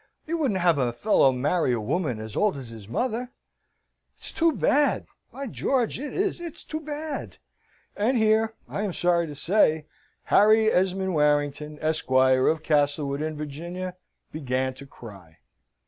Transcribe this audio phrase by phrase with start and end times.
[0.25, 3.29] You wouldn't have a fellow marry a woman as old as his mother?
[4.17, 6.41] It's too bad: by George it is.
[6.41, 7.37] It's too bad."
[7.95, 9.85] And here, I am sorry to say,
[10.23, 13.95] Harry Esmond Warrington, Esquire, of Castlewood, in Virginia,
[14.31, 15.37] began to cry.